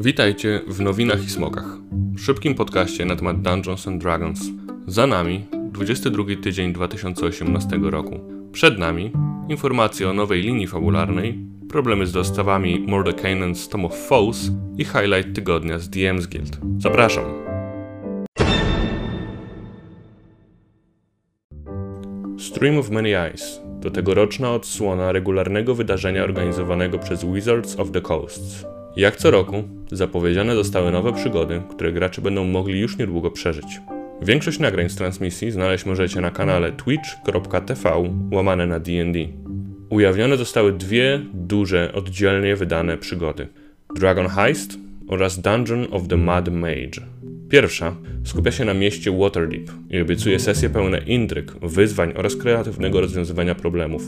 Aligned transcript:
Witajcie 0.00 0.60
w 0.66 0.80
Nowinach 0.80 1.24
i 1.24 1.30
Smokach, 1.30 1.64
szybkim 2.18 2.54
podcaście 2.54 3.04
na 3.04 3.16
temat 3.16 3.42
Dungeons 3.42 3.88
and 3.88 4.02
Dragons. 4.02 4.40
Za 4.86 5.06
nami 5.06 5.46
22 5.72 6.24
tydzień 6.42 6.72
2018 6.72 7.78
roku. 7.82 8.20
Przed 8.52 8.78
nami 8.78 9.12
informacje 9.48 10.08
o 10.08 10.12
nowej 10.12 10.42
linii 10.42 10.66
fabularnej, 10.66 11.38
problemy 11.68 12.06
z 12.06 12.12
dostawami 12.12 12.86
Mordekainen's 12.88 13.68
Tom 13.68 13.84
of 13.84 13.94
Foes 13.94 14.50
i 14.78 14.84
highlight 14.84 15.34
tygodnia 15.34 15.78
z 15.78 15.90
DM's 15.90 16.26
Guild. 16.26 16.58
Zapraszam! 16.78 17.24
Stream 22.38 22.78
of 22.78 22.90
Many 22.90 23.16
Eyes 23.16 23.60
to 23.82 23.90
tegoroczna 23.90 24.52
odsłona 24.52 25.12
regularnego 25.12 25.74
wydarzenia 25.74 26.24
organizowanego 26.24 26.98
przez 26.98 27.24
Wizards 27.24 27.78
of 27.78 27.90
the 27.90 28.00
Coasts. 28.00 28.75
Jak 28.96 29.16
co 29.16 29.30
roku, 29.30 29.64
zapowiedziane 29.92 30.54
zostały 30.54 30.92
nowe 30.92 31.12
przygody, 31.12 31.62
które 31.70 31.92
gracze 31.92 32.22
będą 32.22 32.44
mogli 32.44 32.80
już 32.80 32.98
niedługo 32.98 33.30
przeżyć. 33.30 33.80
Większość 34.22 34.58
nagrań 34.58 34.88
z 34.88 34.96
transmisji 34.96 35.50
znaleźć 35.50 35.86
możecie 35.86 36.20
na 36.20 36.30
kanale 36.30 36.72
twitch.tv 36.72 38.10
łamane 38.32 38.66
na 38.66 38.80
D&D. 38.80 39.18
Ujawnione 39.90 40.36
zostały 40.36 40.72
dwie 40.72 41.20
duże, 41.34 41.92
oddzielnie 41.92 42.56
wydane 42.56 42.98
przygody. 42.98 43.48
Dragon 43.96 44.28
Heist 44.28 44.78
oraz 45.08 45.40
Dungeon 45.40 45.86
of 45.90 46.08
the 46.08 46.16
Mad 46.16 46.48
Mage. 46.48 47.02
Pierwsza 47.48 47.96
skupia 48.24 48.50
się 48.52 48.64
na 48.64 48.74
mieście 48.74 49.18
Waterdeep 49.18 49.70
i 49.90 50.00
obiecuje 50.00 50.38
sesje 50.40 50.70
pełne 50.70 50.98
intryg, 50.98 51.52
wyzwań 51.62 52.12
oraz 52.16 52.36
kreatywnego 52.36 53.00
rozwiązywania 53.00 53.54
problemów. 53.54 54.02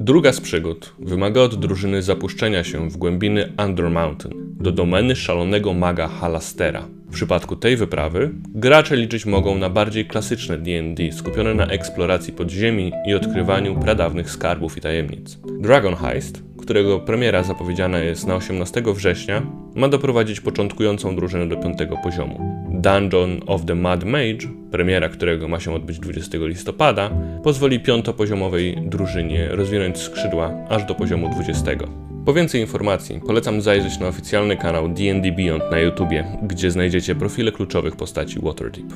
Druga 0.00 0.32
z 0.32 0.40
przygód 0.40 0.94
wymaga 0.98 1.40
od 1.40 1.54
drużyny 1.54 2.02
zapuszczenia 2.02 2.64
się 2.64 2.90
w 2.90 2.96
głębiny 2.96 3.52
Under 3.64 3.90
Mountain, 3.90 4.34
do 4.60 4.72
domeny 4.72 5.16
szalonego 5.16 5.74
maga 5.74 6.08
Halastera. 6.08 6.88
W 7.08 7.12
przypadku 7.12 7.56
tej 7.56 7.76
wyprawy 7.76 8.30
gracze 8.54 8.96
liczyć 8.96 9.26
mogą 9.26 9.58
na 9.58 9.70
bardziej 9.70 10.06
klasyczne 10.06 10.58
D&D 10.58 11.12
skupione 11.12 11.54
na 11.54 11.66
eksploracji 11.66 12.32
podziemi 12.32 12.92
i 13.06 13.14
odkrywaniu 13.14 13.80
pradawnych 13.80 14.30
skarbów 14.30 14.76
i 14.76 14.80
tajemnic. 14.80 15.38
Dragon 15.60 15.94
Heist 15.94 16.48
którego 16.68 17.00
premiera 17.00 17.42
zapowiedziana 17.42 17.98
jest 17.98 18.26
na 18.26 18.34
18 18.34 18.82
września, 18.86 19.42
ma 19.74 19.88
doprowadzić 19.88 20.40
początkującą 20.40 21.16
drużynę 21.16 21.48
do 21.48 21.56
piątego 21.56 21.96
poziomu. 21.96 22.64
Dungeon 22.70 23.40
of 23.46 23.64
the 23.64 23.74
Mad 23.74 24.04
Mage, 24.04 24.48
premiera 24.70 25.08
którego 25.08 25.48
ma 25.48 25.60
się 25.60 25.74
odbyć 25.74 25.98
20 25.98 26.38
listopada, 26.40 27.10
pozwoli 27.42 27.80
piątopoziomowej 27.80 28.76
drużynie 28.86 29.48
rozwinąć 29.48 29.98
skrzydła 29.98 30.54
aż 30.68 30.84
do 30.84 30.94
poziomu 30.94 31.30
20. 31.30 31.72
Po 32.26 32.32
więcej 32.32 32.60
informacji 32.60 33.20
polecam 33.26 33.60
zajrzeć 33.60 33.98
na 33.98 34.08
oficjalny 34.08 34.56
kanał 34.56 34.88
D&D 34.88 35.32
Beyond 35.32 35.62
na 35.70 35.78
YouTubie, 35.78 36.24
gdzie 36.42 36.70
znajdziecie 36.70 37.14
profile 37.14 37.52
kluczowych 37.52 37.96
postaci 37.96 38.40
Waterdeep. 38.40 38.86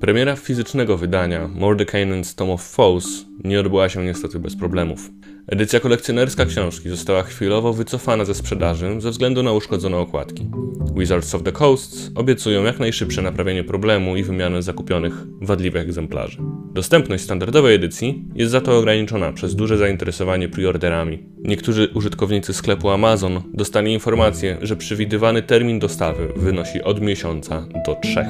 Premiera 0.00 0.36
fizycznego 0.36 0.96
wydania 0.96 1.48
Mordekainen's 1.56 2.34
Tom 2.34 2.50
of 2.50 2.62
Foes 2.62 3.26
nie 3.44 3.60
odbyła 3.60 3.88
się 3.88 4.04
niestety 4.04 4.38
bez 4.38 4.56
problemów. 4.56 5.10
Edycja 5.46 5.80
kolekcjonerska 5.80 6.46
książki 6.46 6.88
została 6.88 7.22
chwilowo 7.22 7.72
wycofana 7.72 8.24
ze 8.24 8.34
sprzedaży 8.34 9.00
ze 9.00 9.10
względu 9.10 9.42
na 9.42 9.52
uszkodzone 9.52 9.96
okładki. 9.96 10.50
Wizards 10.96 11.34
of 11.34 11.42
the 11.42 11.52
Coast 11.52 12.10
obiecują 12.14 12.64
jak 12.64 12.78
najszybsze 12.78 13.22
naprawienie 13.22 13.64
problemu 13.64 14.16
i 14.16 14.22
wymianę 14.22 14.62
zakupionych 14.62 15.14
wadliwych 15.40 15.82
egzemplarzy. 15.82 16.38
Dostępność 16.72 17.24
standardowej 17.24 17.74
edycji 17.74 18.24
jest 18.34 18.52
za 18.52 18.60
to 18.60 18.78
ograniczona 18.78 19.32
przez 19.32 19.54
duże 19.54 19.78
zainteresowanie 19.78 20.48
preorderami. 20.48 21.26
Niektórzy 21.44 21.88
użytkownicy 21.94 22.52
sklepu 22.52 22.90
Amazon 22.90 23.42
dostali 23.54 23.92
informację, 23.92 24.58
że 24.62 24.76
przewidywany 24.76 25.42
termin 25.42 25.78
dostawy 25.78 26.28
wynosi 26.36 26.82
od 26.82 27.00
miesiąca 27.00 27.66
do 27.86 27.94
trzech. 28.02 28.26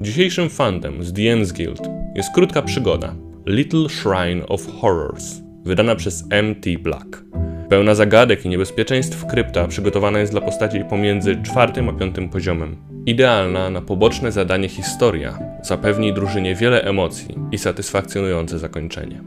Dzisiejszym 0.00 0.50
fantem 0.50 1.04
z 1.04 1.12
DM's 1.12 1.52
Guild 1.52 1.80
jest 2.14 2.28
krótka 2.34 2.62
przygoda 2.62 3.14
Little 3.46 3.88
Shrine 3.88 4.46
of 4.48 4.66
Horrors, 4.80 5.34
wydana 5.64 5.94
przez 5.94 6.24
MT 6.24 6.82
Black. 6.82 7.24
Pełna 7.68 7.94
zagadek 7.94 8.44
i 8.44 8.48
niebezpieczeństw 8.48 9.26
krypta 9.26 9.68
przygotowana 9.68 10.18
jest 10.18 10.32
dla 10.32 10.40
postaci 10.40 10.84
pomiędzy 10.90 11.42
czwartym 11.42 11.88
a 11.88 11.92
piątym 11.92 12.28
poziomem. 12.28 12.76
Idealna 13.06 13.70
na 13.70 13.80
poboczne 13.80 14.32
zadanie 14.32 14.68
historia 14.68 15.38
zapewni 15.62 16.12
drużynie 16.12 16.54
wiele 16.54 16.82
emocji 16.82 17.34
i 17.52 17.58
satysfakcjonujące 17.58 18.58
zakończenie. 18.58 19.20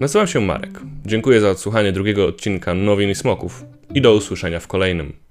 Nazywam 0.00 0.26
się 0.26 0.40
Marek. 0.40 0.80
Dziękuję 1.06 1.40
za 1.40 1.50
odsłuchanie 1.50 1.92
drugiego 1.92 2.26
odcinka 2.26 2.74
Nowin 2.74 3.10
i 3.10 3.14
Smoków 3.14 3.64
i 3.94 4.00
do 4.00 4.14
usłyszenia 4.14 4.60
w 4.60 4.66
kolejnym. 4.66 5.29